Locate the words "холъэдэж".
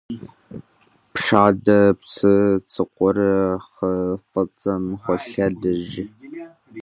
5.01-5.85